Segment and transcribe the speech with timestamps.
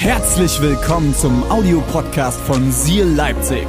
[0.00, 3.66] Herzlich willkommen zum Audiopodcast von Seal Leipzig.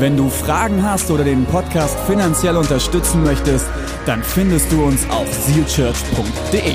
[0.00, 3.64] Wenn du Fragen hast oder den Podcast finanziell unterstützen möchtest,
[4.06, 6.74] dann findest du uns auf sealchurch.de.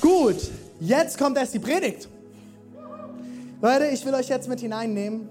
[0.00, 0.50] Gut,
[0.80, 2.08] jetzt kommt erst die Predigt.
[3.64, 5.26] Leute, ich will euch jetzt mit hineinnehmen,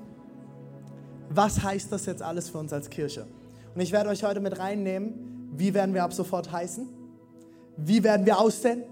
[1.30, 3.28] was heißt das jetzt alles für uns als Kirche?
[3.76, 6.88] Und ich werde euch heute mit reinnehmen, wie werden wir ab sofort heißen?
[7.78, 8.86] Wie werden wir aussehen?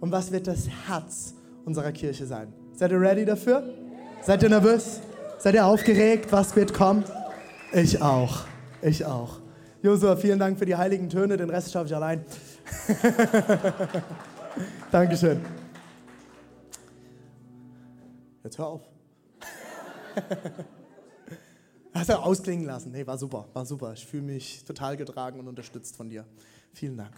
[0.00, 1.34] Und was wird das Herz
[1.66, 2.54] unserer Kirche sein?
[2.72, 3.68] Seid ihr ready dafür?
[4.22, 5.00] Seid ihr nervös?
[5.36, 6.32] Seid ihr aufgeregt?
[6.32, 7.04] Was wird kommen?
[7.74, 8.44] Ich auch.
[8.80, 9.40] Ich auch.
[9.82, 11.36] Josua, vielen Dank für die heiligen Töne.
[11.36, 12.24] Den Rest schaffe ich allein.
[14.90, 15.59] Dankeschön.
[18.42, 18.82] Jetzt hör auf.
[21.92, 22.92] Hast du ausklingen lassen.
[22.92, 23.92] Nee, war super, war super.
[23.92, 26.24] Ich fühle mich total getragen und unterstützt von dir.
[26.72, 27.12] Vielen Dank.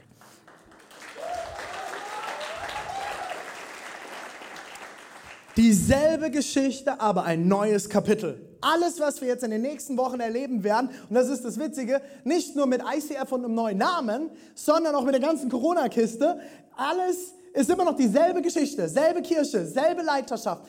[5.56, 8.40] Dieselbe Geschichte, aber ein neues Kapitel.
[8.62, 12.00] Alles, was wir jetzt in den nächsten Wochen erleben werden, und das ist das Witzige,
[12.24, 16.40] nicht nur mit ICF und einem neuen Namen, sondern auch mit der ganzen Corona-Kiste,
[16.74, 20.62] alles ist immer noch dieselbe Geschichte, selbe Kirche, selbe Leiterschaft.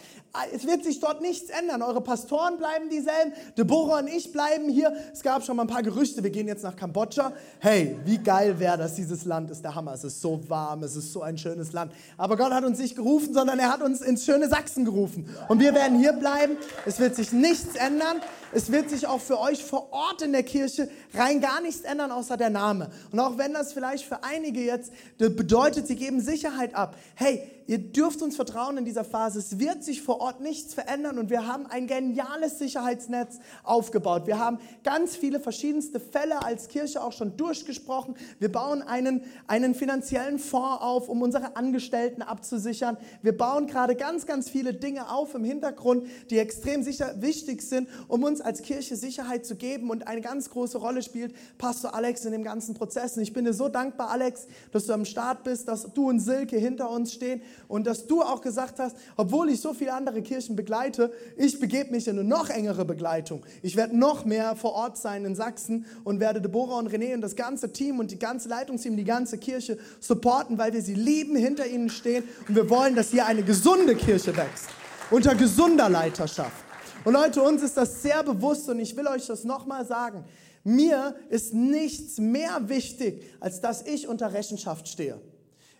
[0.51, 1.81] Es wird sich dort nichts ändern.
[1.83, 4.91] Eure Pastoren bleiben dieselben, Deborah und ich bleiben hier.
[5.13, 7.33] Es gab schon mal ein paar Gerüchte, wir gehen jetzt nach Kambodscha.
[7.59, 9.93] Hey, wie geil wäre das, dieses Land ist der Hammer.
[9.93, 11.93] Es ist so warm, es ist so ein schönes Land.
[12.17, 15.29] Aber Gott hat uns nicht gerufen, sondern er hat uns ins schöne Sachsen gerufen.
[15.47, 16.57] Und wir werden hier bleiben.
[16.85, 18.19] Es wird sich nichts ändern.
[18.55, 22.11] Es wird sich auch für euch vor Ort in der Kirche rein gar nichts ändern,
[22.11, 22.89] außer der Name.
[23.11, 26.95] Und auch wenn das vielleicht für einige jetzt bedeutet, sie geben Sicherheit ab.
[27.15, 29.39] Hey, ihr dürft uns vertrauen in dieser Phase.
[29.39, 34.27] Es wird sich vor Ort nichts verändern und wir haben ein geniales Sicherheitsnetz aufgebaut.
[34.27, 38.15] Wir haben ganz viele verschiedenste Fälle als Kirche auch schon durchgesprochen.
[38.39, 42.97] Wir bauen einen, einen finanziellen Fonds auf, um unsere Angestellten abzusichern.
[43.21, 47.87] Wir bauen gerade ganz, ganz viele Dinge auf im Hintergrund, die extrem sicher, wichtig sind,
[48.07, 52.25] um uns als Kirche Sicherheit zu geben und eine ganz große Rolle spielt Pastor Alex
[52.25, 53.17] in dem ganzen Prozess.
[53.17, 56.19] Und ich bin dir so dankbar, Alex, dass du am Start bist, dass du und
[56.19, 60.21] Silke hinter uns stehen und dass du auch gesagt hast, obwohl ich so viele andere
[60.21, 63.45] Kirchen begleite, ich begebe mich in eine noch engere Begleitung.
[63.61, 67.21] Ich werde noch mehr vor Ort sein in Sachsen und werde Deborah und René und
[67.21, 71.35] das ganze Team und die ganze Leitungsteam, die ganze Kirche supporten, weil wir sie lieben,
[71.35, 74.67] hinter ihnen stehen und wir wollen, dass hier eine gesunde Kirche wächst,
[75.11, 76.63] unter gesunder Leiterschaft.
[77.03, 80.23] Und Leute, uns ist das sehr bewusst und ich will euch das nochmal sagen.
[80.63, 85.19] Mir ist nichts mehr wichtig, als dass ich unter Rechenschaft stehe.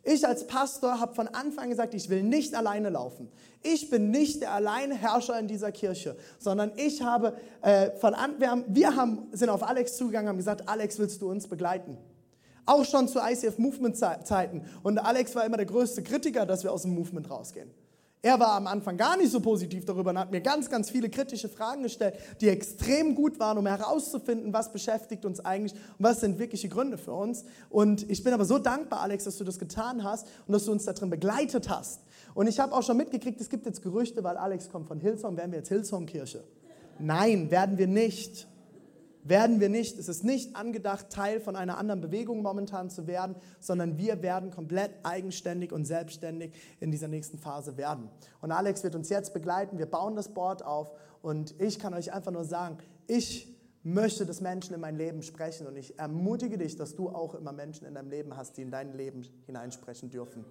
[0.06, 3.32] Ich als Pastor habe von Anfang gesagt, ich will nicht alleine laufen.
[3.62, 8.52] Ich bin nicht der Alleinherrscher in dieser Kirche, sondern ich habe äh, von an, wir,
[8.52, 11.98] haben, wir haben, sind auf Alex zugegangen, haben gesagt, Alex, willst du uns begleiten?
[12.66, 14.66] Auch schon zu ICF Movement Zeiten.
[14.84, 17.72] Und Alex war immer der größte Kritiker, dass wir aus dem Movement rausgehen.
[18.26, 21.10] Er war am Anfang gar nicht so positiv darüber und hat mir ganz, ganz viele
[21.10, 26.22] kritische Fragen gestellt, die extrem gut waren, um herauszufinden, was beschäftigt uns eigentlich und was
[26.22, 27.44] sind wirkliche Gründe für uns.
[27.70, 30.72] Und ich bin aber so dankbar, Alex, dass du das getan hast und dass du
[30.72, 32.00] uns darin begleitet hast.
[32.34, 35.36] Und ich habe auch schon mitgekriegt, es gibt jetzt Gerüchte, weil Alex kommt von Hillsong,
[35.36, 36.46] werden wir jetzt Hillsong-Kirche?
[37.00, 38.48] Nein, werden wir nicht
[39.24, 43.36] werden wir nicht, es ist nicht angedacht, Teil von einer anderen Bewegung momentan zu werden,
[43.60, 48.10] sondern wir werden komplett eigenständig und selbstständig in dieser nächsten Phase werden.
[48.42, 50.92] Und Alex wird uns jetzt begleiten, wir bauen das Board auf
[51.22, 53.48] und ich kann euch einfach nur sagen, ich
[53.84, 57.52] möchte, dass Menschen in mein Leben sprechen und ich ermutige dich, dass du auch immer
[57.52, 60.46] Menschen in deinem Leben hast, die in dein Leben hineinsprechen dürfen.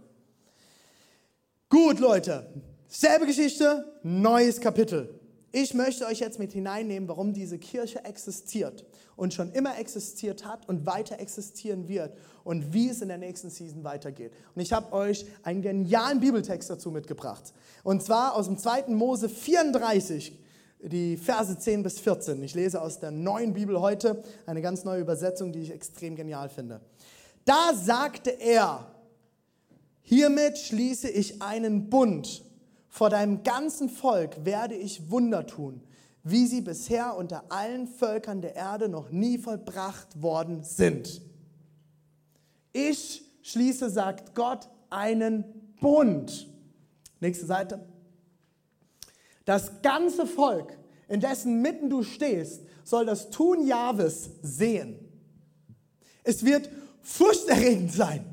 [1.69, 2.47] Gut, Leute,
[2.87, 5.22] selbe Geschichte, neues Kapitel.
[5.54, 8.86] Ich möchte euch jetzt mit hineinnehmen, warum diese Kirche existiert
[9.16, 13.50] und schon immer existiert hat und weiter existieren wird und wie es in der nächsten
[13.50, 14.32] Season weitergeht.
[14.54, 17.52] Und ich habe euch einen genialen Bibeltext dazu mitgebracht.
[17.84, 18.88] Und zwar aus dem 2.
[18.88, 20.40] Mose 34,
[20.81, 22.43] die Verse 10 bis 14.
[22.43, 26.48] Ich lese aus der neuen Bibel heute eine ganz neue Übersetzung, die ich extrem genial
[26.48, 26.81] finde.
[27.44, 28.90] Da sagte er,
[30.00, 32.43] hiermit schließe ich einen Bund
[32.93, 35.81] vor deinem ganzen Volk werde ich Wunder tun,
[36.25, 41.23] wie sie bisher unter allen Völkern der Erde noch nie vollbracht worden sind.
[42.75, 45.43] Ich schließe, sagt Gott, einen
[45.81, 46.47] Bund.
[47.19, 47.83] Nächste Seite.
[49.47, 50.77] Das ganze Volk,
[51.09, 54.99] in dessen Mitten du stehst, soll das Tun Jahwes sehen.
[56.25, 56.69] Es wird
[57.00, 58.27] furchterregend sein,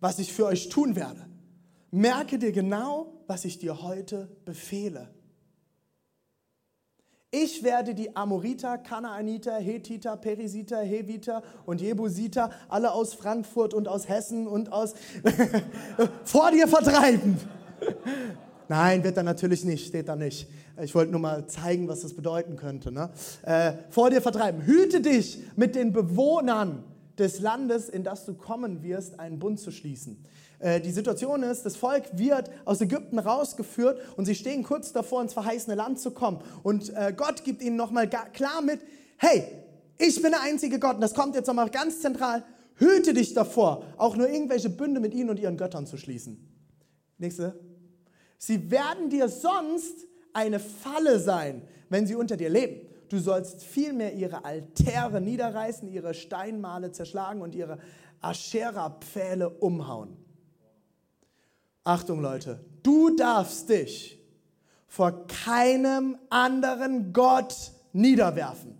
[0.00, 1.24] was ich für euch tun werde.
[1.92, 5.08] Merke dir genau, was ich dir heute befehle.
[7.30, 14.08] Ich werde die Amoriter, Kanaaniter, Hethiter, Perisiter, Heviter und Jebusiter, alle aus Frankfurt und aus
[14.08, 14.94] Hessen und aus
[16.24, 17.38] vor dir vertreiben.
[18.68, 20.48] Nein, wird er natürlich nicht, steht da nicht.
[20.82, 22.90] Ich wollte nur mal zeigen, was das bedeuten könnte.
[22.90, 23.10] Ne?
[23.42, 24.62] Äh, vor dir vertreiben.
[24.62, 26.82] Hüte dich mit den Bewohnern
[27.20, 30.24] des Landes, in das du kommen wirst, einen Bund zu schließen.
[30.58, 35.22] Äh, die Situation ist, das Volk wird aus Ägypten rausgeführt und sie stehen kurz davor,
[35.22, 36.40] ins verheißene Land zu kommen.
[36.62, 38.80] Und äh, Gott gibt ihnen nochmal klar mit,
[39.18, 39.44] hey,
[39.98, 42.42] ich bin der einzige Gott und das kommt jetzt nochmal ganz zentral,
[42.76, 46.38] hüte dich davor, auch nur irgendwelche Bünde mit ihnen und ihren Göttern zu schließen.
[47.18, 47.60] Nächste.
[48.38, 52.80] Sie werden dir sonst eine Falle sein, wenn sie unter dir leben.
[53.10, 57.80] Du sollst vielmehr ihre Altäre niederreißen, ihre Steinmale zerschlagen und ihre
[58.20, 60.16] Aschera-Pfähle umhauen.
[61.82, 64.16] Achtung Leute, du darfst dich
[64.86, 68.78] vor keinem anderen Gott niederwerfen.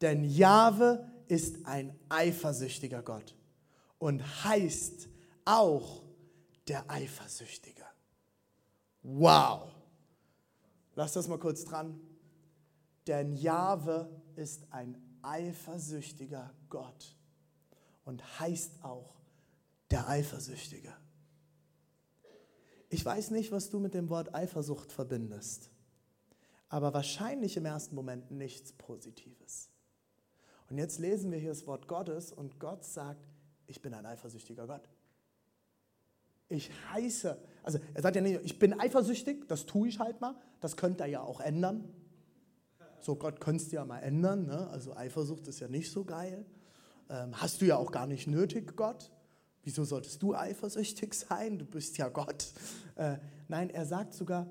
[0.00, 3.36] Denn Jahwe ist ein eifersüchtiger Gott
[3.98, 5.08] und heißt
[5.44, 6.02] auch
[6.66, 7.84] der Eifersüchtige.
[9.04, 9.70] Wow.
[10.96, 12.00] Lass das mal kurz dran.
[13.06, 17.16] Denn Jahwe ist ein eifersüchtiger Gott
[18.04, 19.20] und heißt auch
[19.90, 20.92] der Eifersüchtige.
[22.88, 25.70] Ich weiß nicht, was du mit dem Wort Eifersucht verbindest,
[26.68, 29.70] aber wahrscheinlich im ersten Moment nichts Positives.
[30.68, 33.26] Und jetzt lesen wir hier das Wort Gottes und Gott sagt,
[33.66, 34.88] ich bin ein eifersüchtiger Gott.
[36.48, 40.34] Ich heiße, also er sagt ja nicht, ich bin eifersüchtig, das tue ich halt mal,
[40.60, 41.88] das könnte er ja auch ändern.
[43.02, 44.68] So, Gott könntest du ja mal ändern, ne?
[44.70, 46.46] also Eifersucht ist ja nicht so geil.
[47.10, 49.10] Ähm, hast du ja auch gar nicht nötig, Gott.
[49.64, 51.58] Wieso solltest du eifersüchtig sein?
[51.58, 52.52] Du bist ja Gott.
[52.94, 53.16] Äh,
[53.48, 54.46] nein, er sagt sogar,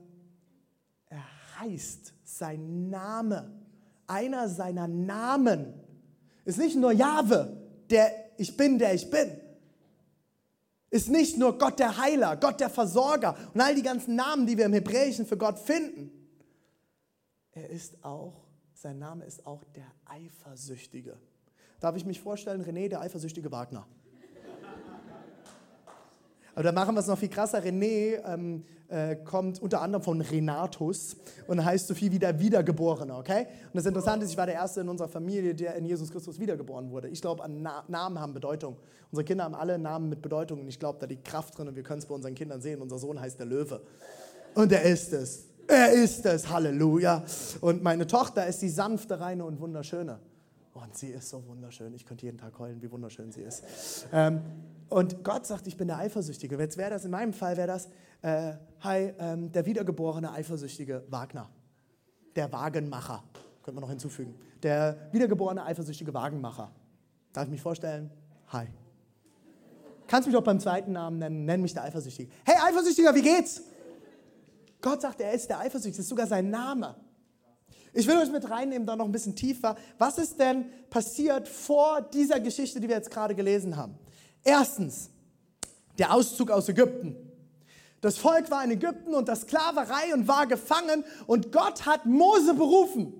[1.07, 1.23] er
[1.59, 3.51] heißt sein Name.
[4.05, 5.73] Einer seiner Namen
[6.43, 7.55] ist nicht nur Jahwe,
[7.89, 9.31] der ich bin, der ich bin.
[10.89, 14.57] Ist nicht nur Gott der Heiler, Gott der Versorger und all die ganzen Namen, die
[14.57, 16.20] wir im Hebräischen für Gott finden.
[17.53, 18.33] Er ist auch,
[18.73, 21.17] sein Name ist auch der Eifersüchtige.
[21.81, 23.85] Darf ich mich vorstellen, René, der eifersüchtige Wagner?
[26.53, 27.63] Aber da machen wir es noch viel krasser.
[27.63, 31.15] René ähm, äh, kommt unter anderem von Renatus
[31.47, 33.47] und heißt so viel wie der Wiedergeborene, okay?
[33.65, 36.39] Und das Interessante ist, ich war der Erste in unserer Familie, der in Jesus Christus
[36.39, 37.07] wiedergeboren wurde.
[37.07, 38.77] Ich glaube, Na Namen haben Bedeutung.
[39.11, 41.75] Unsere Kinder haben alle Namen mit Bedeutung und ich glaube, da liegt Kraft drin und
[41.75, 42.81] wir können es bei unseren Kindern sehen.
[42.81, 43.81] Unser Sohn heißt der Löwe.
[44.53, 45.50] Und er ist es.
[45.71, 47.23] Er ist es, Halleluja.
[47.61, 50.19] Und meine Tochter ist die sanfte, reine und wunderschöne.
[50.73, 51.93] Und sie ist so wunderschön.
[51.93, 53.63] Ich könnte jeden Tag heulen, wie wunderschön sie ist.
[54.11, 54.41] Ähm,
[54.89, 56.57] und Gott sagt, ich bin der Eifersüchtige.
[56.57, 57.87] Jetzt wäre das, in meinem Fall wäre das,
[58.21, 61.49] äh, hi, ähm, der wiedergeborene eifersüchtige Wagner.
[62.35, 63.23] Der Wagenmacher,
[63.63, 64.35] könnte man noch hinzufügen.
[64.63, 66.69] Der wiedergeborene eifersüchtige Wagenmacher.
[67.31, 68.11] Darf ich mich vorstellen?
[68.49, 68.67] Hi.
[70.07, 72.29] Kannst mich auch beim zweiten Namen nennen, nenn mich der Eifersüchtige.
[72.43, 73.61] Hey Eifersüchtiger, wie geht's?
[74.81, 76.95] Gott sagt, er ist der Eifersüchtige, das ist sogar sein Name.
[77.93, 79.75] Ich will euch mit reinnehmen, da noch ein bisschen tiefer.
[79.97, 83.97] Was ist denn passiert vor dieser Geschichte, die wir jetzt gerade gelesen haben?
[84.43, 85.09] Erstens,
[85.97, 87.15] der Auszug aus Ägypten.
[87.99, 93.13] Das Volk war in Ägypten unter Sklaverei und war gefangen und Gott hat Mose berufen,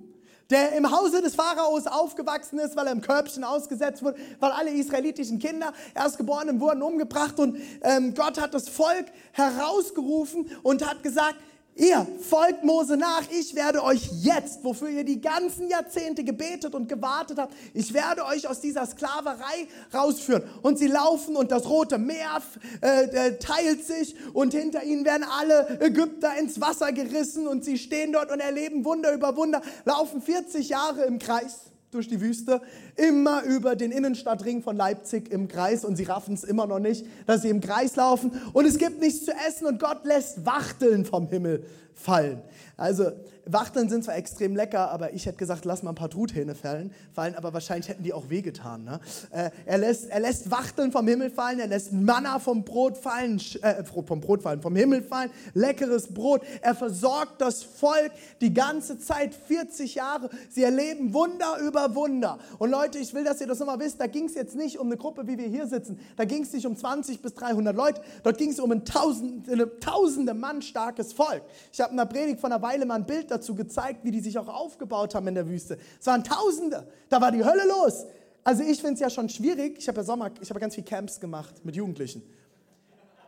[0.50, 4.72] der im Hause des Pharaos aufgewachsen ist, weil er im Körbchen ausgesetzt wurde, weil alle
[4.72, 11.36] israelitischen Kinder, Erstgeborenen wurden umgebracht und ähm, Gott hat das Volk herausgerufen und hat gesagt,
[11.76, 16.90] Ihr folgt Mose nach, ich werde euch jetzt, wofür ihr die ganzen Jahrzehnte gebetet und
[16.90, 20.44] gewartet habt, ich werde euch aus dieser Sklaverei rausführen.
[20.62, 22.42] Und sie laufen und das Rote Meer
[22.82, 27.78] äh, äh, teilt sich und hinter ihnen werden alle Ägypter ins Wasser gerissen und sie
[27.78, 32.62] stehen dort und erleben Wunder über Wunder, laufen 40 Jahre im Kreis durch die Wüste,
[32.96, 37.06] immer über den Innenstadtring von Leipzig im Kreis und sie raffen es immer noch nicht,
[37.28, 41.06] dass sie im Kreis laufen und es gibt nichts zu essen und Gott lässt Wachteln
[41.06, 42.42] vom Himmel fallen.
[42.78, 43.12] Also
[43.46, 46.94] Wachteln sind zwar extrem lecker, aber ich hätte gesagt, lass mal ein paar Truthähne fallen,
[47.14, 48.84] fallen aber wahrscheinlich hätten die auch wehgetan.
[48.84, 49.00] Ne?
[49.32, 53.42] Äh, er, lässt, er lässt Wachteln vom Himmel fallen, er lässt Manna vom Brot fallen,
[53.62, 56.42] äh, vom Brot fallen, vom Himmel fallen, leckeres Brot.
[56.62, 60.30] Er versorgt das Volk die ganze Zeit, 40 Jahre.
[60.50, 62.38] Sie erleben Wunder über Wunder.
[62.60, 64.88] Und Leute, ich will, dass ihr das nochmal wisst, da ging es jetzt nicht um
[64.88, 66.00] eine Gruppe, wie wir hier sitzen.
[66.16, 69.50] Da ging es nicht um 20 bis 300 Leute, dort ging es um ein tausend,
[69.50, 71.44] eine tausende Mann starkes Volk.
[71.72, 74.20] Ich habe in der Predigt von einer Weile mal ein Bild dazu gezeigt, wie die
[74.20, 75.78] sich auch aufgebaut haben in der Wüste.
[76.00, 76.88] Es waren Tausende.
[77.10, 78.06] Da war die Hölle los.
[78.44, 79.78] Also ich finde es ja schon schwierig.
[79.80, 82.24] Ich habe ja Sommer, ich habe ganz viel Camps gemacht mit Jugendlichen.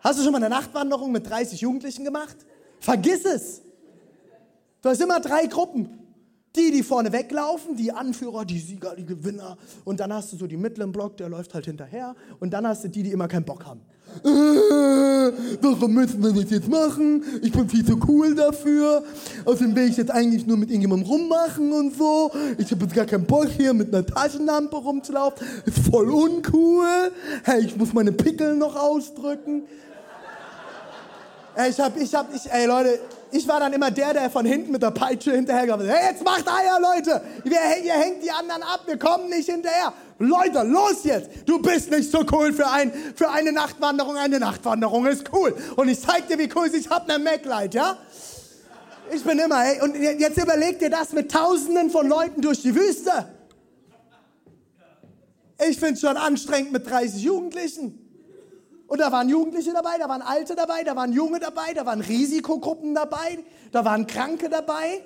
[0.02, 2.36] Hast du schon mal eine Nachtwanderung mit 30 Jugendlichen gemacht?
[2.80, 3.62] Vergiss es.
[4.82, 6.03] Du hast immer drei Gruppen.
[6.56, 9.58] Die, die vorne weglaufen, die Anführer, die Sieger, die Gewinner.
[9.86, 12.16] Und dann hast du so die mittleren Block, der läuft halt hinterher.
[12.40, 13.82] Und dann hast du die, die immer keinen Bock haben.
[14.24, 14.28] Äh,
[15.62, 17.24] warum müssen wir das jetzt machen?
[17.42, 19.04] Ich bin viel zu cool dafür.
[19.46, 22.32] Außerdem will ich jetzt eigentlich nur mit irgendjemandem rummachen und so.
[22.60, 25.48] Ich habe jetzt gar keinen Bock hier mit einer Taschenlampe rumzulaufen.
[25.66, 27.12] Ist voll uncool.
[27.44, 29.64] Hey, ich muss meine Pickel noch ausdrücken.
[31.56, 33.00] Ey, ich hab, ich hab, ich, ey Leute,
[33.34, 35.94] ich war dann immer der, der von hinten mit der Peitsche hinterhergegangen ist.
[35.94, 37.22] Hey, jetzt macht Eier, Leute!
[37.44, 39.92] Ihr, ihr hängt die anderen ab, wir kommen nicht hinterher.
[40.20, 41.30] Leute, los jetzt!
[41.48, 44.16] Du bist nicht so cool für, ein, für eine Nachtwanderung.
[44.18, 45.56] Eine Nachtwanderung ist cool.
[45.76, 46.86] Und ich zeig dir, wie cool es ist.
[46.86, 47.98] Ich hab ne Maglite, ja?
[49.12, 49.82] Ich bin immer, ey.
[49.82, 53.28] Und jetzt überleg dir das mit Tausenden von Leuten durch die Wüste.
[55.70, 58.03] Ich find's schon anstrengend mit 30 Jugendlichen.
[58.88, 62.02] Und da waren Jugendliche dabei, da waren Alte dabei, da waren Junge dabei, da waren
[62.02, 63.40] Risikogruppen dabei,
[63.72, 65.02] da waren Kranke dabei,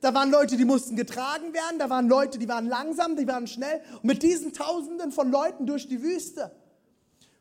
[0.00, 3.46] da waren Leute, die mussten getragen werden, da waren Leute, die waren langsam, die waren
[3.46, 3.80] schnell.
[3.94, 6.50] Und mit diesen Tausenden von Leuten durch die Wüste.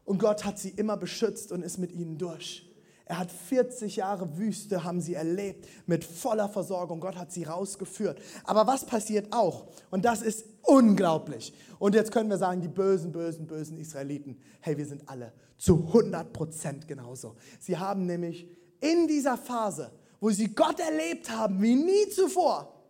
[0.06, 2.71] Und Gott hat sie immer beschützt und ist mit ihnen durch.
[3.12, 7.02] Er hat 40 Jahre Wüste, haben sie erlebt, mit voller Versorgung.
[7.02, 8.18] Gott hat sie rausgeführt.
[8.46, 9.68] Aber was passiert auch?
[9.90, 11.54] Und das ist unglaublich.
[11.78, 15.88] Und jetzt können wir sagen, die bösen, bösen, bösen Israeliten, hey, wir sind alle zu
[15.88, 17.36] 100 Prozent genauso.
[17.60, 18.48] Sie haben nämlich
[18.80, 19.92] in dieser Phase,
[20.22, 22.82] wo sie Gott erlebt haben wie nie zuvor,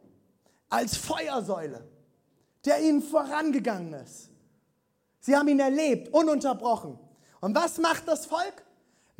[0.69, 1.83] als Feuersäule,
[2.63, 4.29] der ihnen vorangegangen ist.
[5.19, 6.99] Sie haben ihn erlebt, ununterbrochen.
[7.39, 8.63] Und was macht das Volk?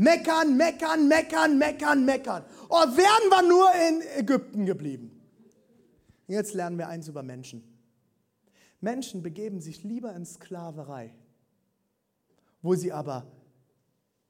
[0.02, 2.44] Meckern, meckern, meckern, meckern, meckern.
[2.70, 5.12] Oh, wären wir nur in Ägypten geblieben.
[6.26, 7.64] Jetzt lernen wir eins über Menschen.
[8.80, 11.14] Menschen begeben sich lieber in Sklaverei,
[12.64, 13.28] wo sie aber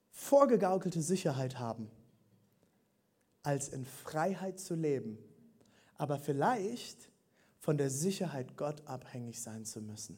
[0.09, 1.89] vorgegaukelte Sicherheit haben,
[3.41, 5.17] als in Freiheit zu leben,
[5.95, 7.09] aber vielleicht
[7.59, 10.17] von der Sicherheit Gott abhängig sein zu müssen.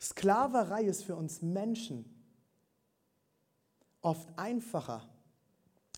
[0.00, 2.11] Sklaverei ist für uns Menschen
[4.02, 5.08] oft einfacher,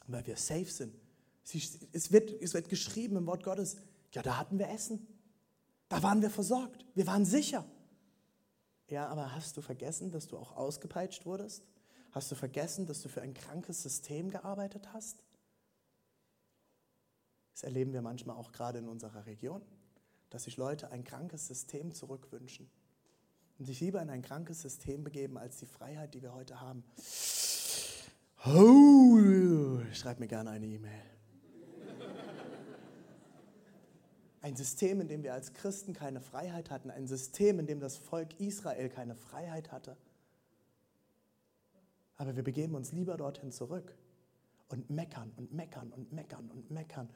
[0.06, 0.94] weil wir safe sind.
[1.92, 3.76] Es wird, es wird geschrieben im Wort Gottes,
[4.12, 5.06] ja, da hatten wir Essen.
[5.88, 6.84] Da waren wir versorgt.
[6.94, 7.66] Wir waren sicher.
[8.88, 11.64] Ja, aber hast du vergessen, dass du auch ausgepeitscht wurdest?
[12.12, 15.22] Hast du vergessen, dass du für ein krankes System gearbeitet hast?
[17.52, 19.62] Das erleben wir manchmal auch gerade in unserer Region,
[20.30, 22.70] dass sich Leute ein krankes System zurückwünschen
[23.58, 26.84] und sich lieber in ein krankes System begeben als die Freiheit, die wir heute haben.
[28.46, 31.02] Oh, schreib mir gerne eine E-Mail.
[34.42, 37.96] Ein System, in dem wir als Christen keine Freiheit hatten, ein System, in dem das
[37.96, 39.96] Volk Israel keine Freiheit hatte.
[42.16, 43.96] Aber wir begeben uns lieber dorthin zurück
[44.68, 47.08] und meckern und meckern und meckern und meckern,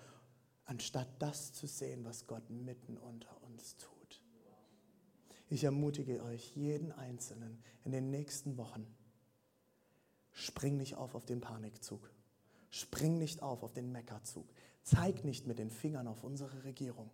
[0.64, 4.22] anstatt das zu sehen, was Gott mitten unter uns tut.
[5.50, 8.86] Ich ermutige euch, jeden Einzelnen in den nächsten Wochen,
[10.38, 12.08] Spring nicht auf auf den Panikzug.
[12.70, 14.46] Spring nicht auf auf den Meckerzug.
[14.82, 17.10] Zeig nicht mit den Fingern auf unsere Regierung,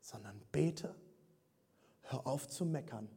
[0.00, 0.94] sondern bete.
[2.02, 3.08] Hör auf zu meckern.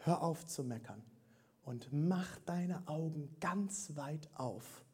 [0.00, 1.02] Hör auf zu meckern
[1.64, 4.84] und mach deine Augen ganz weit auf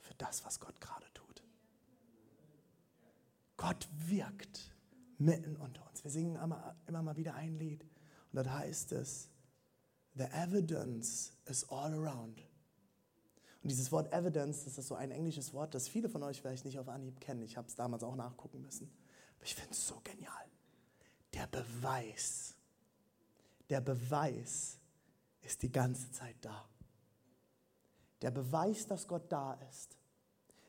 [0.00, 1.44] für das, was Gott gerade tut.
[3.56, 4.74] Gott wirkt
[5.18, 6.02] mitten unter uns.
[6.02, 9.30] Wir singen immer, immer mal wieder ein Lied und dort heißt es,
[10.18, 12.42] The evidence is all around.
[13.62, 16.64] Und dieses Wort evidence, das ist so ein englisches Wort, das viele von euch vielleicht
[16.64, 17.42] nicht auf Anhieb kennen.
[17.42, 18.90] Ich habe es damals auch nachgucken müssen.
[19.36, 20.32] Aber ich finde es so genial.
[21.34, 22.56] Der Beweis,
[23.70, 24.78] der Beweis
[25.42, 26.68] ist die ganze Zeit da.
[28.20, 29.96] Der Beweis, dass Gott da ist,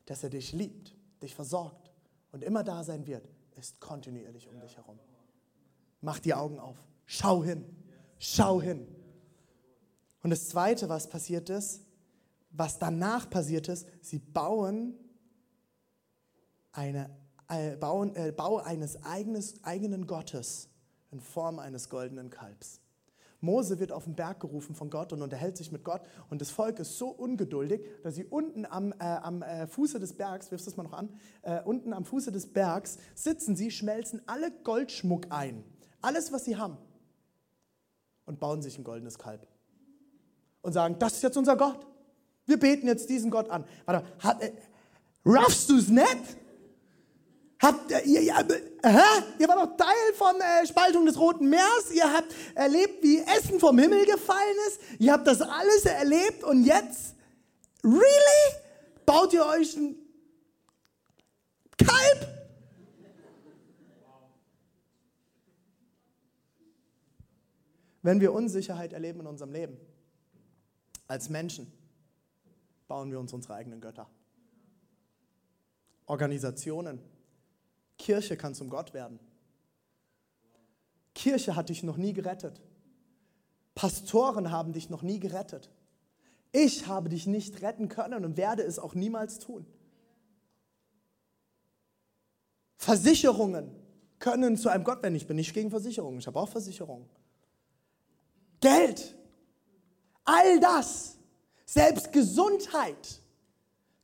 [0.06, 1.92] dass er dich liebt, dich versorgt
[2.32, 5.00] und immer da sein wird, ist kontinuierlich um dich herum.
[6.02, 6.78] Mach die Augen auf.
[7.08, 7.66] Schau hin.
[8.20, 8.88] Schau hin.
[10.22, 11.82] Und das Zweite, was passiert ist,
[12.52, 14.96] was danach passiert ist, sie bauen,
[16.72, 17.10] eine,
[17.48, 20.70] äh, bauen äh, Bau eines eigenes, eigenen Gottes
[21.12, 22.82] in Form eines goldenen Kalbs.
[23.42, 26.02] Mose wird auf den Berg gerufen von Gott und unterhält sich mit Gott.
[26.30, 30.14] Und das Volk ist so ungeduldig, dass sie unten am, äh, am äh, Fuße des
[30.14, 33.72] Bergs, wirfst du das mal noch an, äh, unten am Fuße des Bergs sitzen sie,
[33.72, 35.64] schmelzen alle Goldschmuck ein.
[36.02, 36.78] Alles, was sie haben.
[38.26, 39.48] Und bauen sich ein goldenes Kalb
[40.62, 41.86] und sagen, das ist jetzt unser Gott.
[42.46, 43.66] Wir beten jetzt diesen Gott an.
[43.86, 44.52] Warte, hat, äh,
[45.26, 46.38] raffst du es nicht?
[47.62, 49.00] Habt äh, ihr, ja, äh,
[49.38, 51.92] ihr war doch Teil von äh, Spaltung des Roten Meers.
[51.94, 54.80] Ihr habt erlebt, wie Essen vom Himmel gefallen ist.
[55.00, 57.16] Ihr habt das alles erlebt und jetzt,
[57.84, 58.56] really?
[59.06, 59.96] Baut ihr euch ein
[61.78, 62.28] Kalb?
[68.02, 69.78] Wenn wir Unsicherheit erleben in unserem Leben,
[71.10, 71.70] als Menschen,
[72.88, 74.08] bauen wir uns unsere eigenen Götter.
[76.06, 77.00] Organisationen.
[77.98, 79.20] Kirche kann zum Gott werden.
[81.14, 82.62] Kirche hat dich noch nie gerettet.
[83.76, 85.70] Pastoren haben dich noch nie gerettet.
[86.52, 89.66] Ich habe dich nicht retten können und werde es auch niemals tun.
[92.78, 93.76] Versicherungen
[94.20, 95.16] können zu einem Gott werden.
[95.16, 97.10] Ich bin nicht gegen Versicherungen, ich habe auch Versicherungen.
[98.62, 99.19] Geld,
[100.30, 101.18] all das,
[101.66, 103.22] selbst Gesundheit,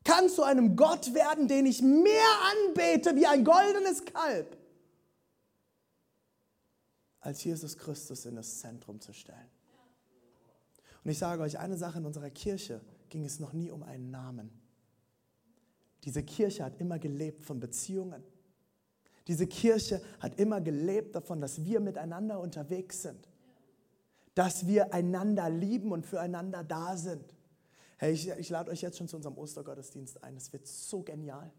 [0.03, 2.29] kann zu einem Gott werden, den ich mehr
[2.67, 4.57] anbete wie ein goldenes Kalb,
[7.19, 9.49] als Jesus Christus in das Zentrum zu stellen.
[11.03, 14.11] Und ich sage euch eine Sache, in unserer Kirche ging es noch nie um einen
[14.11, 14.49] Namen.
[16.03, 18.23] Diese Kirche hat immer gelebt von Beziehungen.
[19.27, 23.27] Diese Kirche hat immer gelebt davon, dass wir miteinander unterwegs sind.
[24.35, 27.35] Dass wir einander lieben und füreinander da sind.
[27.97, 30.35] Hey, ich, ich lade euch jetzt schon zu unserem Ostergottesdienst ein.
[30.35, 31.51] Es wird so genial.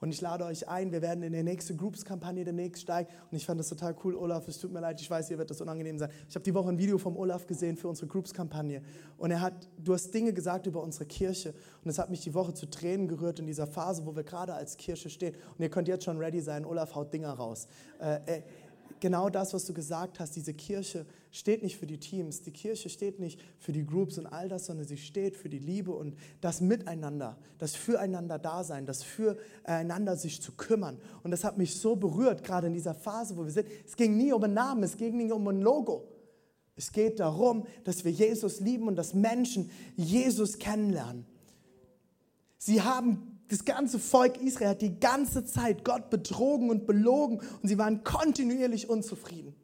[0.00, 3.10] Und ich lade euch ein, wir werden in die nächste Groups-Kampagne demnächst steigen.
[3.30, 4.46] Und ich fand das total cool, Olaf.
[4.46, 6.10] Es tut mir leid, ich weiß, ihr wird das unangenehm sein.
[6.28, 8.82] Ich habe die Woche ein Video vom Olaf gesehen für unsere Groups-Kampagne.
[9.16, 11.52] Und er hat, du hast Dinge gesagt über unsere Kirche.
[11.82, 14.54] Und es hat mich die Woche zu Tränen gerührt in dieser Phase, wo wir gerade
[14.54, 15.34] als Kirche stehen.
[15.34, 16.64] Und ihr könnt jetzt schon ready sein.
[16.64, 17.66] Olaf haut Dinger raus.
[17.98, 18.42] Äh,
[19.00, 22.88] genau das, was du gesagt hast, diese Kirche steht nicht für die Teams, die Kirche
[22.88, 26.16] steht nicht für die Groups und all das, sondern sie steht für die Liebe und
[26.40, 30.98] das Miteinander, das Füreinander Dasein, das Füreinander sich zu kümmern.
[31.22, 33.68] Und das hat mich so berührt, gerade in dieser Phase, wo wir sind.
[33.86, 36.08] Es ging nie um einen Namen, es ging nie um ein Logo.
[36.76, 41.26] Es geht darum, dass wir Jesus lieben und dass Menschen Jesus kennenlernen.
[42.56, 47.68] Sie haben das ganze Volk Israel hat die ganze Zeit Gott betrogen und belogen und
[47.68, 49.54] sie waren kontinuierlich unzufrieden.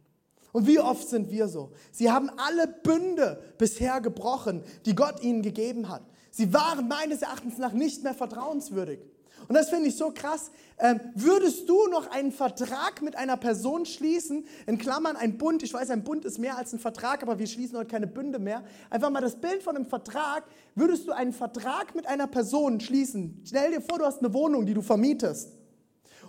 [0.53, 1.73] Und wie oft sind wir so?
[1.91, 6.03] Sie haben alle Bünde bisher gebrochen, die Gott ihnen gegeben hat.
[6.31, 9.01] Sie waren meines Erachtens nach nicht mehr vertrauenswürdig.
[9.49, 10.51] Und das finde ich so krass.
[10.79, 15.73] Ähm, würdest du noch einen Vertrag mit einer Person schließen, in Klammern ein Bund, ich
[15.73, 18.65] weiß, ein Bund ist mehr als ein Vertrag, aber wir schließen heute keine Bünde mehr.
[18.91, 20.45] Einfach mal das Bild von einem Vertrag.
[20.75, 23.43] Würdest du einen Vertrag mit einer Person schließen?
[23.45, 25.53] Stell dir vor, du hast eine Wohnung, die du vermietest.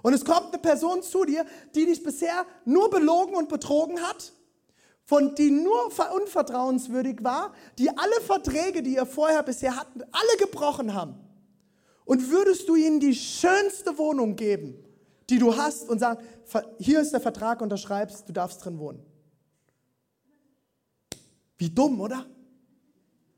[0.04, 4.34] Und es kommt eine Person zu dir, die dich bisher nur belogen und betrogen hat,
[5.04, 10.94] von die nur unvertrauenswürdig war, die alle Verträge, die ihr vorher bisher hatten, alle gebrochen
[10.94, 11.25] haben.
[12.06, 14.76] Und würdest du ihnen die schönste Wohnung geben,
[15.30, 16.24] die du hast und sagen,
[16.78, 19.04] hier ist der Vertrag, unterschreibst, du darfst drin wohnen.
[21.58, 22.26] Wie dumm, oder?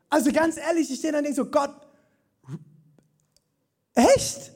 [0.09, 1.73] Also ganz ehrlich, ich stehe da und denke so, Gott,
[3.93, 4.51] echt?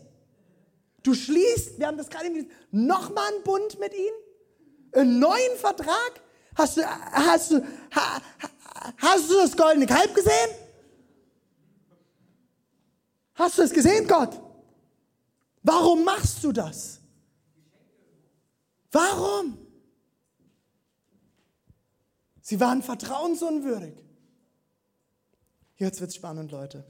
[1.03, 2.29] Du schließt, wir haben das gerade
[2.71, 4.15] nochmal einen Bund mit ihnen?
[4.93, 6.21] Einen neuen Vertrag?
[6.55, 7.65] Hast du, hast du,
[8.97, 10.49] hast du das goldene Kalb gesehen?
[13.41, 14.39] Hast du es gesehen, Gott?
[15.63, 16.99] Warum machst du das?
[18.91, 19.57] Warum?
[22.39, 23.95] Sie waren vertrauensunwürdig.
[25.75, 26.85] Jetzt wird es spannend, Leute.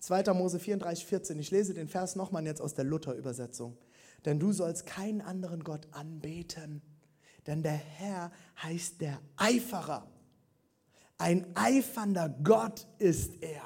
[0.00, 0.34] 2.
[0.34, 1.38] Mose 34, 14.
[1.38, 3.78] Ich lese den Vers nochmal jetzt aus der Luther-Übersetzung.
[4.26, 6.82] Denn du sollst keinen anderen Gott anbeten,
[7.46, 8.30] denn der Herr
[8.62, 10.06] heißt der Eiferer.
[11.16, 13.62] Ein eifernder Gott ist er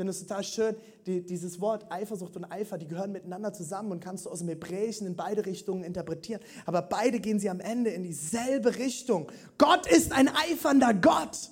[0.00, 4.00] finde es total schön, die, dieses Wort Eifersucht und Eifer, die gehören miteinander zusammen und
[4.00, 6.40] kannst du aus dem Hebräischen in beide Richtungen interpretieren.
[6.64, 9.30] Aber beide gehen sie am Ende in dieselbe Richtung.
[9.58, 11.50] Gott ist ein eifernder Gott.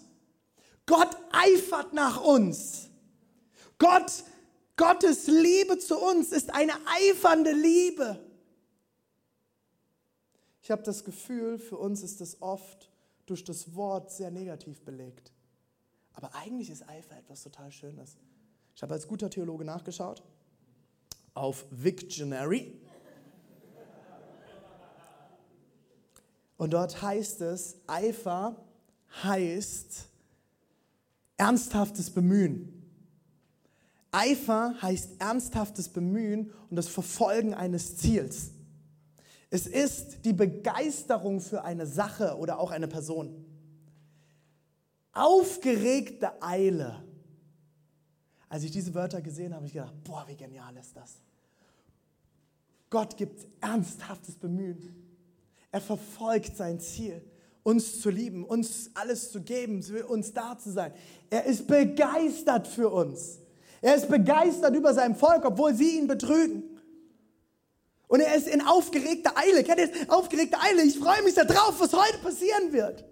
[0.86, 2.88] Gott eifert nach uns.
[3.76, 4.24] Gott,
[4.78, 8.18] Gottes Liebe zu uns ist eine eifernde Liebe.
[10.62, 12.90] Ich habe das Gefühl, für uns ist es oft
[13.26, 15.34] durch das Wort sehr negativ belegt.
[16.14, 18.16] Aber eigentlich ist Eifer etwas total Schönes.
[18.78, 20.22] Ich habe als guter Theologe nachgeschaut
[21.34, 22.80] auf Victionary.
[26.56, 28.54] Und dort heißt es, Eifer
[29.24, 30.08] heißt
[31.38, 32.88] ernsthaftes Bemühen.
[34.12, 38.52] Eifer heißt ernsthaftes Bemühen und das Verfolgen eines Ziels.
[39.50, 43.44] Es ist die Begeisterung für eine Sache oder auch eine Person.
[45.10, 47.07] Aufgeregte Eile
[48.48, 51.16] als ich diese Wörter gesehen habe, habe ich gedacht, boah, wie genial ist das.
[52.90, 54.94] Gott gibt ernsthaftes Bemühen.
[55.70, 57.22] Er verfolgt sein Ziel,
[57.62, 60.92] uns zu lieben, uns alles zu geben, uns da zu sein.
[61.28, 63.38] Er ist begeistert für uns.
[63.82, 66.62] Er ist begeistert über sein Volk, obwohl sie ihn betrügen.
[68.08, 69.62] Und er ist in aufgeregter Eile.
[69.62, 70.08] Kennt ihr das?
[70.08, 70.82] Aufgeregte Eile.
[70.82, 73.04] Ich freue mich darauf, was heute passieren wird.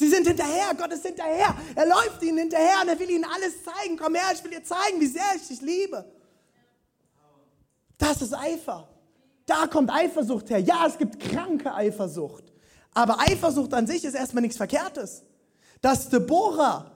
[0.00, 1.54] Sie sind hinterher, Gott ist hinterher.
[1.74, 3.98] Er läuft ihnen hinterher und er will ihnen alles zeigen.
[3.98, 6.10] Komm her, ich will dir zeigen, wie sehr ich dich liebe.
[7.98, 8.88] Das ist Eifer.
[9.44, 10.58] Da kommt Eifersucht her.
[10.58, 12.44] Ja, es gibt kranke Eifersucht.
[12.94, 15.22] Aber Eifersucht an sich ist erstmal nichts Verkehrtes.
[15.82, 16.90] Dass Deborah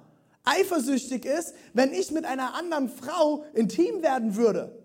[0.45, 4.83] eifersüchtig ist, wenn ich mit einer anderen Frau intim werden würde.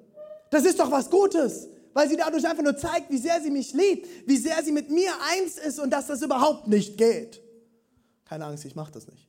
[0.50, 3.72] Das ist doch was Gutes, weil sie dadurch einfach nur zeigt, wie sehr sie mich
[3.72, 7.42] liebt, wie sehr sie mit mir eins ist und dass das überhaupt nicht geht.
[8.30, 9.28] Keine Angst, ich mache das nicht.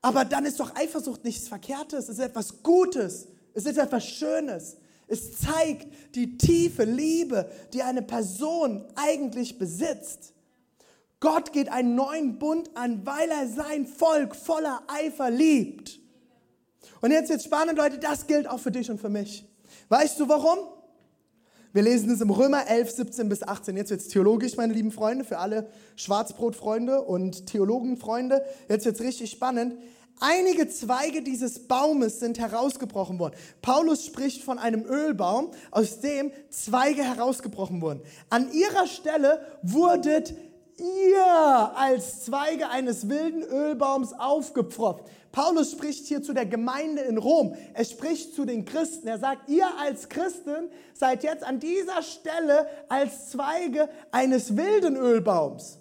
[0.00, 4.78] Aber dann ist doch Eifersucht nichts Verkehrtes, es ist etwas Gutes, es ist etwas Schönes.
[5.06, 10.32] Es zeigt die tiefe Liebe, die eine Person eigentlich besitzt.
[11.20, 15.98] Gott geht einen neuen Bund an, weil er sein Volk voller Eifer liebt.
[17.02, 19.44] Und jetzt wird spannend, Leute, das gilt auch für dich und für mich.
[19.90, 20.58] Weißt du warum?
[21.74, 23.76] Wir lesen es im Römer 11, 17 bis 18.
[23.76, 28.44] Jetzt wird es theologisch, meine lieben Freunde, für alle Schwarzbrotfreunde und Theologenfreunde.
[28.68, 29.74] Jetzt wird es richtig spannend.
[30.20, 33.34] Einige Zweige dieses Baumes sind herausgebrochen worden.
[33.60, 38.02] Paulus spricht von einem Ölbaum, aus dem Zweige herausgebrochen wurden.
[38.30, 40.36] An ihrer Stelle wurdet
[40.78, 45.04] ihr als Zweige eines wilden Ölbaums aufgepfropft.
[45.32, 47.56] Paulus spricht hier zu der Gemeinde in Rom.
[47.74, 49.08] Er spricht zu den Christen.
[49.08, 55.78] Er sagt, ihr als Christen seid jetzt an dieser Stelle als Zweige eines wilden Ölbaums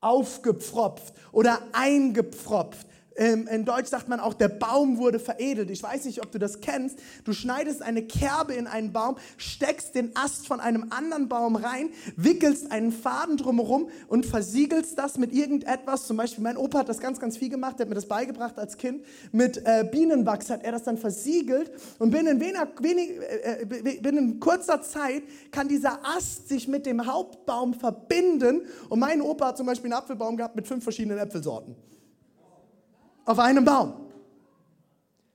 [0.00, 2.86] aufgepfropft oder eingepfropft.
[3.16, 5.70] Ähm, in Deutsch sagt man auch, der Baum wurde veredelt.
[5.70, 6.98] Ich weiß nicht, ob du das kennst.
[7.24, 11.90] Du schneidest eine Kerbe in einen Baum, steckst den Ast von einem anderen Baum rein,
[12.16, 16.06] wickelst einen Faden drumherum und versiegelst das mit irgendetwas.
[16.06, 18.58] Zum Beispiel, mein Opa hat das ganz, ganz viel gemacht, der hat mir das beigebracht
[18.58, 19.04] als Kind.
[19.32, 24.40] Mit äh, Bienenwachs hat er das dann versiegelt und binnen, wenig, wenig, äh, äh binnen
[24.40, 25.22] kurzer Zeit
[25.52, 28.62] kann dieser Ast sich mit dem Hauptbaum verbinden.
[28.88, 31.76] Und mein Opa hat zum Beispiel einen Apfelbaum gehabt mit fünf verschiedenen Äpfelsorten
[33.24, 33.94] auf einem Baum.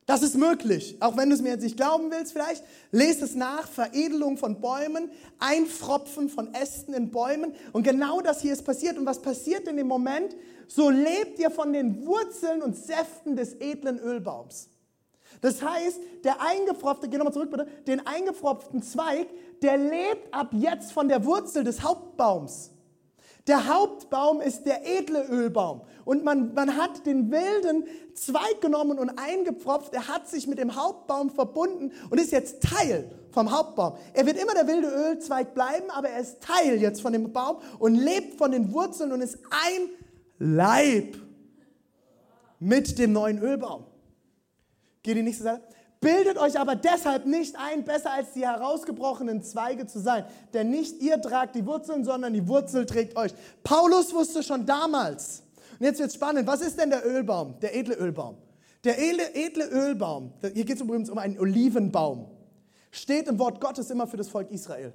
[0.09, 0.97] Das ist möglich.
[1.01, 3.67] Auch wenn du es mir jetzt nicht glauben willst, vielleicht, lest es nach.
[3.67, 7.53] Veredelung von Bäumen, Einfropfen von Ästen in Bäumen.
[7.73, 8.97] Und genau das hier ist passiert.
[8.97, 10.35] Und was passiert in dem Moment?
[10.67, 14.69] So lebt ihr von den Wurzeln und Säften des edlen Ölbaums.
[15.41, 19.27] Das heißt, der eingepfropfte, geh nochmal zurück bitte, den eingepfropften Zweig,
[19.61, 22.71] der lebt ab jetzt von der Wurzel des Hauptbaums.
[23.47, 25.81] Der Hauptbaum ist der edle Ölbaum.
[26.05, 29.93] Und man, man hat den wilden Zweig genommen und eingepfropft.
[29.93, 33.95] Er hat sich mit dem Hauptbaum verbunden und ist jetzt Teil vom Hauptbaum.
[34.13, 37.57] Er wird immer der wilde Ölzweig bleiben, aber er ist Teil jetzt von dem Baum
[37.79, 39.89] und lebt von den Wurzeln und ist ein
[40.37, 41.15] Leib
[42.59, 43.85] mit dem neuen Ölbaum.
[45.01, 45.63] Geht die nächste Seite?
[46.01, 50.25] Bildet euch aber deshalb nicht ein, besser als die herausgebrochenen Zweige zu sein.
[50.53, 53.33] Denn nicht ihr tragt die Wurzeln, sondern die Wurzel trägt euch.
[53.63, 55.43] Paulus wusste schon damals.
[55.77, 56.47] Und jetzt wird spannend.
[56.47, 58.37] Was ist denn der Ölbaum, der edle Ölbaum?
[58.85, 62.27] Der edle, edle Ölbaum, hier geht es übrigens um einen Olivenbaum,
[62.91, 64.93] steht im Wort Gottes immer für das Volk Israel.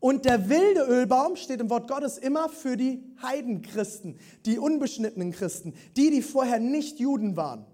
[0.00, 5.74] Und der wilde Ölbaum steht im Wort Gottes immer für die Heidenchristen, die unbeschnittenen Christen,
[5.96, 7.64] die, die vorher nicht Juden waren.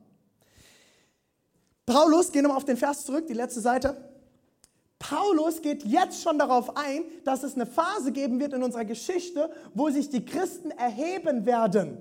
[1.86, 3.96] Paulus, gehen wir mal auf den Vers zurück, die letzte Seite.
[4.98, 9.50] Paulus geht jetzt schon darauf ein, dass es eine Phase geben wird in unserer Geschichte,
[9.74, 11.98] wo sich die Christen erheben werden.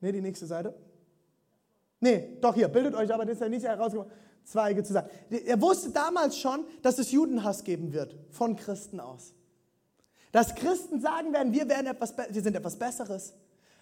[0.00, 0.74] Ne, die nächste Seite.
[2.00, 4.10] Nee, doch hier, bildet euch aber, das ist ja nicht herausgekommen,
[4.44, 5.10] Zweige zu sagen.
[5.30, 9.34] Er wusste damals schon, dass es Judenhass geben wird, von Christen aus.
[10.32, 13.34] Dass Christen sagen werden, wir, werden etwas, wir sind etwas Besseres.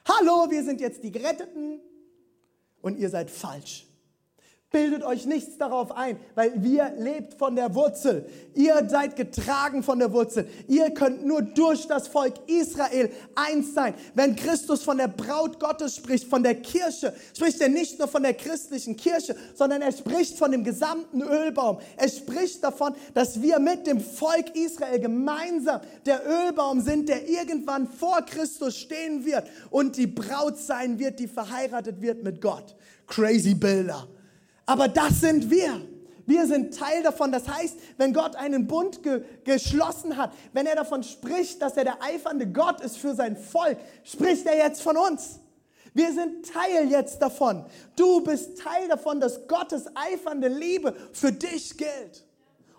[0.05, 1.81] Hallo, wir sind jetzt die Geretteten
[2.83, 3.87] und ihr seid falsch.
[4.73, 8.29] Bildet euch nichts darauf ein, weil wir lebt von der Wurzel.
[8.53, 10.49] Ihr seid getragen von der Wurzel.
[10.67, 13.95] Ihr könnt nur durch das Volk Israel eins sein.
[14.15, 18.25] Wenn Christus von der Braut Gottes spricht, von der Kirche, spricht er nicht nur von
[18.25, 21.79] der christlichen Kirche, sondern er spricht von dem gesamten Ölbaum.
[21.97, 27.87] Er spricht davon, dass wir mit dem Volk Israel gemeinsam der Ölbaum sind, der irgendwann
[27.87, 32.75] vor Christus stehen wird und die Braut sein wird, die verheiratet wird mit Gott.
[33.07, 34.09] Crazy Bilder.
[34.67, 35.81] Aber das sind wir.
[36.27, 37.31] Wir sind Teil davon.
[37.31, 41.85] Das heißt, wenn Gott einen Bund ge geschlossen hat, wenn er davon spricht, dass er
[41.85, 45.39] der eifernde Gott ist für sein Volk, spricht er jetzt von uns.
[45.95, 47.65] Wir sind Teil jetzt davon.
[47.95, 52.27] Du bist Teil davon, dass Gottes eifernde Liebe für dich gilt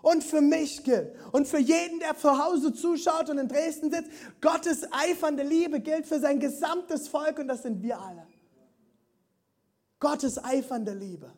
[0.02, 4.10] und für mich gilt und für jeden, der zu Hause zuschaut und in Dresden sitzt.
[4.40, 8.26] Gottes eifernde Liebe gilt für sein gesamtes Volk und das sind wir alle.
[9.98, 11.32] Gottes eifernde Liebe.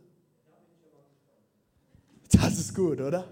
[2.33, 3.27] Das ist gut, oder?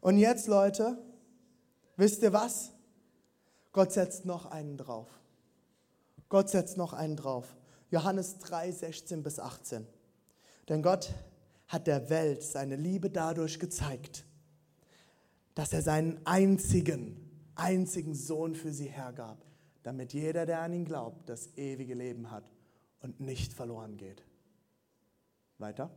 [0.00, 0.98] Und jetzt, Leute,
[1.96, 2.72] Wisst ihr was?
[3.72, 5.08] Gott setzt noch einen drauf.
[6.28, 7.56] Gott setzt noch einen drauf.
[7.90, 9.86] Johannes 3, 16 bis 18.
[10.68, 11.12] Denn Gott
[11.68, 14.24] hat der Welt seine Liebe dadurch gezeigt,
[15.54, 17.16] dass er seinen einzigen,
[17.54, 19.38] einzigen Sohn für sie hergab,
[19.84, 22.44] damit jeder, der an ihn glaubt, das ewige Leben hat
[23.00, 24.24] und nicht verloren geht.
[25.58, 25.90] Weiter.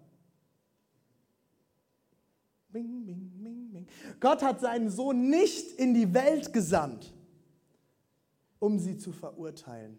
[2.70, 3.88] Bing, bing, bing, bing.
[4.20, 7.14] Gott hat seinen Sohn nicht in die Welt gesandt,
[8.60, 9.98] um sie zu verurteilen.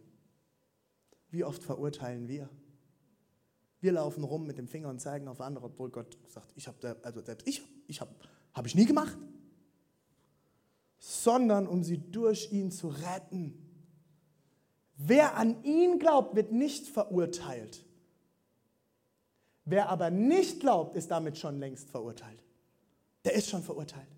[1.31, 2.49] Wie oft verurteilen wir?
[3.81, 6.97] Wir laufen rum mit dem Finger und zeigen auf andere, obwohl Gott sagt, ich habe,
[7.03, 8.15] also selbst ich, ich habe,
[8.53, 9.17] habe ich nie gemacht.
[10.99, 13.55] Sondern um sie durch ihn zu retten.
[14.97, 17.85] Wer an ihn glaubt, wird nicht verurteilt.
[19.71, 22.43] Wer aber nicht glaubt, ist damit schon längst verurteilt.
[23.27, 24.09] Der ist schon verurteilt.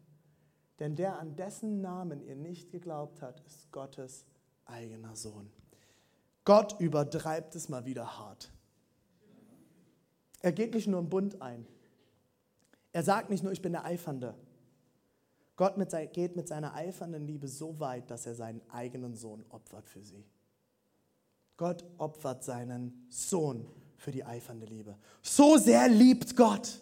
[0.79, 4.25] Denn der, an dessen Namen ihr nicht geglaubt habt, ist Gottes
[4.65, 5.51] eigener Sohn.
[6.45, 8.53] Gott übertreibt es mal wieder hart.
[10.41, 11.67] Er geht nicht nur im Bund ein.
[12.93, 14.37] Er sagt nicht nur, ich bin der Eifernde.
[15.57, 19.89] Gott mit, geht mit seiner eifernden Liebe so weit, dass er seinen eigenen Sohn opfert
[19.89, 20.25] für sie.
[21.57, 23.67] Gott opfert seinen Sohn
[24.01, 24.97] für die eifernde Liebe.
[25.23, 26.81] So sehr liebt Gott.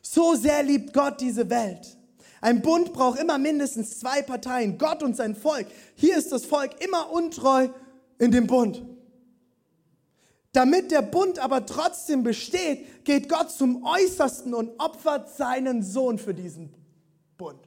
[0.00, 1.96] So sehr liebt Gott diese Welt.
[2.40, 5.66] Ein Bund braucht immer mindestens zwei Parteien, Gott und sein Volk.
[5.96, 7.68] Hier ist das Volk immer untreu
[8.18, 8.84] in dem Bund.
[10.52, 16.32] Damit der Bund aber trotzdem besteht, geht Gott zum Äußersten und opfert seinen Sohn für
[16.32, 16.72] diesen
[17.36, 17.58] Bund.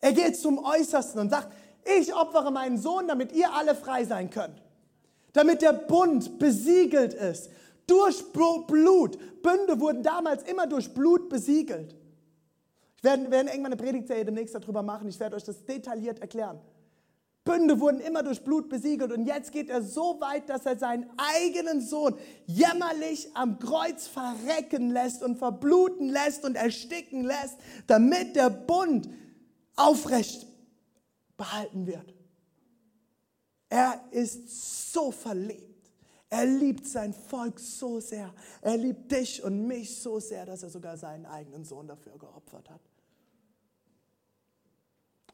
[0.00, 1.52] Er geht zum Äußersten und sagt,
[2.00, 4.62] ich opfere meinen Sohn, damit ihr alle frei sein könnt.
[5.34, 7.50] Damit der Bund besiegelt ist.
[7.86, 9.18] Durch Blut.
[9.42, 11.96] Bünde wurden damals immer durch Blut besiegelt.
[12.96, 15.08] Ich werde, werde irgendwann eine Predigtserie demnächst darüber machen.
[15.08, 16.60] Ich werde euch das detailliert erklären.
[17.44, 21.10] Bünde wurden immer durch Blut besiegelt und jetzt geht er so weit, dass er seinen
[21.16, 22.14] eigenen Sohn
[22.46, 27.56] jämmerlich am Kreuz verrecken lässt und verbluten lässt und ersticken lässt,
[27.88, 29.08] damit der Bund
[29.74, 30.46] aufrecht
[31.36, 32.14] behalten wird.
[33.68, 35.71] Er ist so verliebt.
[36.32, 38.32] Er liebt sein Volk so sehr.
[38.62, 42.70] Er liebt dich und mich so sehr, dass er sogar seinen eigenen Sohn dafür geopfert
[42.70, 42.80] hat.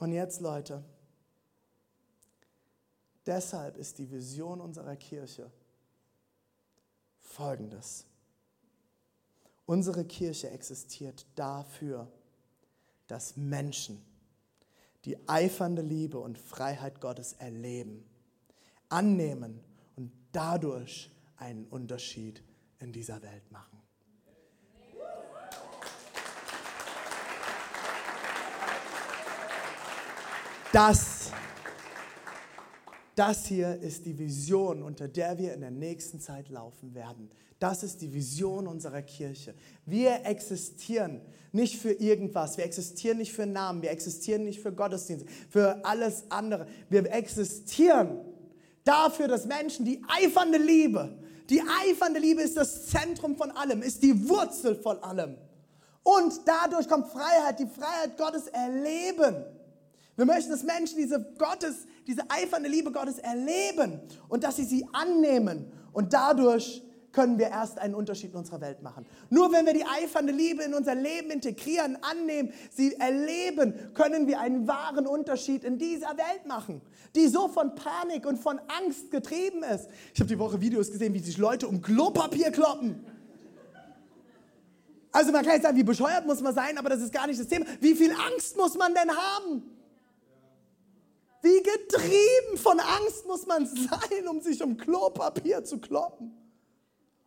[0.00, 0.82] Und jetzt, Leute,
[3.28, 5.50] Deshalb ist die Vision unserer Kirche
[7.18, 8.06] folgendes.
[9.66, 12.10] Unsere Kirche existiert dafür,
[13.06, 14.02] dass Menschen
[15.04, 18.02] die eifernde Liebe und Freiheit Gottes erleben,
[18.88, 19.62] annehmen
[19.98, 22.40] und dadurch einen Unterschied
[22.78, 23.82] in dieser Welt machen.
[30.72, 31.32] Das
[33.18, 37.28] das hier ist die Vision, unter der wir in der nächsten Zeit laufen werden.
[37.58, 39.56] Das ist die Vision unserer Kirche.
[39.84, 42.56] Wir existieren nicht für irgendwas.
[42.56, 43.82] Wir existieren nicht für Namen.
[43.82, 46.68] Wir existieren nicht für Gottesdienste, für alles andere.
[46.88, 48.20] Wir existieren
[48.88, 51.16] dafür, dass Menschen die eifernde Liebe,
[51.50, 55.36] die eifernde Liebe ist das Zentrum von allem, ist die Wurzel von allem.
[56.02, 59.44] Und dadurch kommt Freiheit, die Freiheit Gottes erleben.
[60.16, 64.86] Wir möchten, dass Menschen diese Gottes, diese eifernde Liebe Gottes erleben und dass sie sie
[64.92, 65.70] annehmen.
[65.92, 69.06] Und dadurch können wir erst einen Unterschied in unserer Welt machen.
[69.30, 74.40] Nur wenn wir die eifernde Liebe in unser Leben integrieren, annehmen, sie erleben, können wir
[74.40, 76.80] einen wahren Unterschied in dieser Welt machen,
[77.14, 79.88] die so von Panik und von Angst getrieben ist.
[80.14, 83.04] Ich habe die Woche Videos gesehen, wie sich Leute um Klopapier kloppen.
[85.10, 87.40] Also man kann jetzt sagen, wie bescheuert muss man sein, aber das ist gar nicht
[87.40, 87.64] das Thema.
[87.80, 89.62] Wie viel Angst muss man denn haben?
[91.40, 96.37] Wie getrieben von Angst muss man sein, um sich um Klopapier zu kloppen.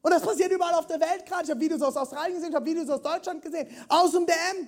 [0.02, 1.44] Und das passiert überall auf der Welt gerade.
[1.44, 4.68] Ich habe Videos aus Australien gesehen, ich habe Videos aus Deutschland gesehen, aus dem DM.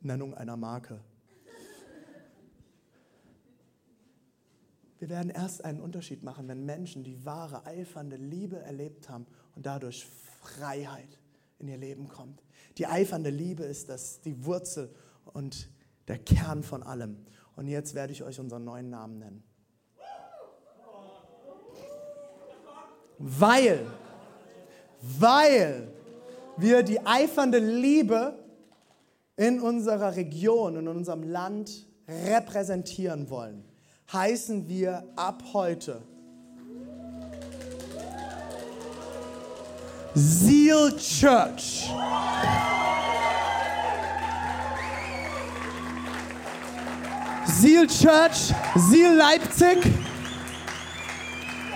[0.00, 1.00] Nennung einer Marke.
[4.98, 9.64] Wir werden erst einen Unterschied machen, wenn Menschen die wahre, eifernde Liebe erlebt haben und
[9.64, 10.06] dadurch
[10.40, 11.18] Freiheit
[11.58, 12.42] in ihr Leben kommt.
[12.78, 14.92] Die eifernde Liebe ist das, die Wurzel
[15.24, 15.70] und
[16.08, 17.24] der Kern von allem.
[17.54, 19.44] Und jetzt werde ich euch unseren neuen Namen nennen.
[23.18, 23.86] Weil,
[25.00, 25.88] weil
[26.56, 28.38] wir die eifernde Liebe
[29.36, 33.64] in unserer Region, in unserem Land repräsentieren wollen,
[34.12, 36.02] heißen wir ab heute
[40.14, 41.90] Seal Church.
[47.46, 50.07] Seal Church, Seal Leipzig.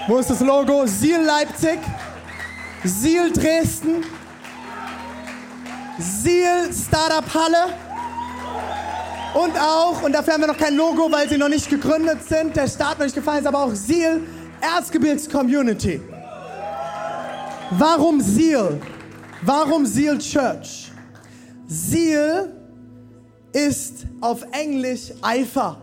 [0.09, 0.85] Wo ist das Logo?
[0.87, 1.79] Seal Leipzig,
[2.85, 4.05] Seal Dresden,
[5.99, 7.73] Seal Startup Halle.
[9.35, 12.57] Und auch, und dafür haben wir noch kein Logo, weil sie noch nicht gegründet sind,
[12.57, 14.21] der Start noch nicht gefallen ist, aber auch Seal
[14.61, 16.01] Erzgebirgs Community.
[17.71, 18.81] Warum Seal?
[19.43, 20.91] Warum Seal Church?
[21.69, 22.53] Seal
[23.53, 25.81] ist auf Englisch Eifer.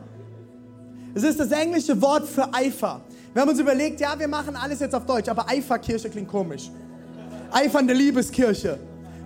[1.15, 3.01] Es ist das englische Wort für Eifer.
[3.33, 6.71] Wir haben uns überlegt, ja, wir machen alles jetzt auf Deutsch, aber Eiferkirche klingt komisch.
[7.51, 8.79] Eifernde Liebeskirche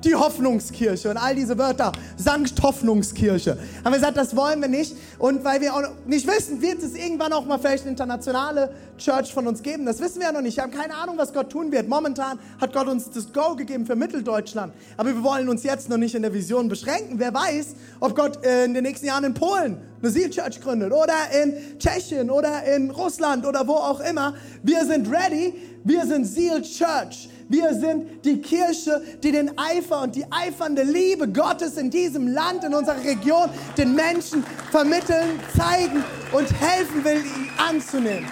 [0.03, 3.57] die Hoffnungskirche und all diese Wörter, Sankt Hoffnungskirche.
[3.83, 4.95] Haben wir gesagt, das wollen wir nicht.
[5.19, 9.33] Und weil wir auch nicht wissen, wird es irgendwann auch mal vielleicht eine internationale Church
[9.33, 9.85] von uns geben.
[9.85, 10.57] Das wissen wir ja noch nicht.
[10.57, 11.87] Wir haben keine Ahnung, was Gott tun wird.
[11.87, 14.73] Momentan hat Gott uns das Go gegeben für Mitteldeutschland.
[14.97, 17.19] Aber wir wollen uns jetzt noch nicht in der Vision beschränken.
[17.19, 21.13] Wer weiß, ob Gott in den nächsten Jahren in Polen eine Seal Church gründet oder
[21.41, 24.33] in Tschechien oder in Russland oder wo auch immer.
[24.61, 25.53] Wir sind ready.
[25.83, 27.29] Wir sind Seal Church.
[27.49, 32.63] Wir sind die Kirche, die den Eifer und die eifernde Liebe Gottes in diesem Land,
[32.63, 38.29] in unserer Region, den Menschen vermitteln, zeigen und helfen will, ihn anzunehmen.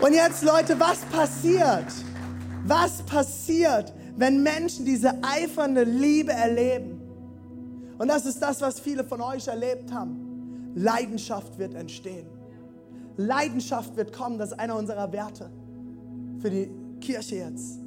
[0.00, 1.86] Und jetzt, Leute, was passiert?
[2.64, 7.00] Was passiert, wenn Menschen diese eifernde Liebe erleben?
[7.98, 10.72] Und das ist das, was viele von euch erlebt haben.
[10.74, 12.26] Leidenschaft wird entstehen.
[13.16, 15.50] Leidenschaft wird kommen, das ist einer unserer Werte
[16.40, 17.78] für die Kirche jetzt.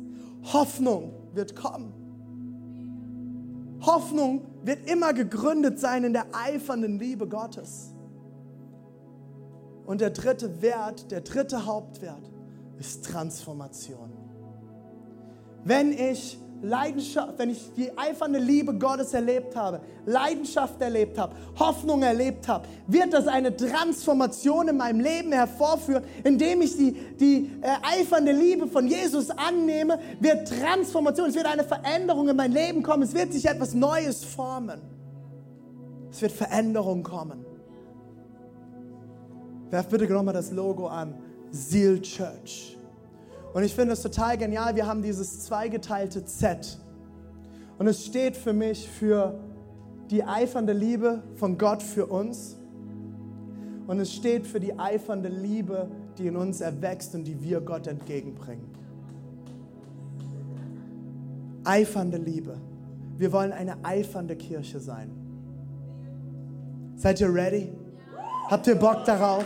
[0.53, 1.93] Hoffnung wird kommen.
[3.81, 7.93] Hoffnung wird immer gegründet sein in der eifernden Liebe Gottes.
[9.85, 12.31] Und der dritte Wert, der dritte Hauptwert
[12.77, 14.11] ist Transformation.
[15.63, 22.03] Wenn ich Leidenschaft, wenn ich die eifernde Liebe Gottes erlebt habe, Leidenschaft erlebt habe, Hoffnung
[22.03, 27.99] erlebt habe, wird das eine Transformation in meinem Leben hervorführen, indem ich die, die äh,
[27.99, 33.03] eifernde Liebe von Jesus annehme, wird Transformation, es wird eine Veränderung in mein Leben kommen,
[33.03, 34.81] es wird sich etwas Neues formen.
[36.11, 37.45] Es wird Veränderung kommen.
[39.69, 41.15] Werft bitte nochmal das Logo an,
[41.51, 42.77] Seal Church.
[43.53, 46.79] Und ich finde es total genial, wir haben dieses zweigeteilte Z.
[47.77, 49.39] Und es steht für mich für
[50.09, 52.57] die eifernde Liebe von Gott für uns.
[53.87, 57.87] Und es steht für die eifernde Liebe, die in uns erwächst und die wir Gott
[57.87, 58.69] entgegenbringen.
[61.63, 62.57] Eifernde Liebe.
[63.17, 65.11] Wir wollen eine eifernde Kirche sein.
[66.95, 67.71] Seid ihr ready?
[68.49, 69.45] Habt ihr Bock darauf,